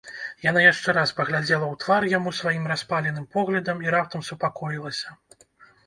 [0.45, 5.07] Яна яшчэ раз паглядзела ў твар яму сваім распаленым поглядам і раптам супакоілася.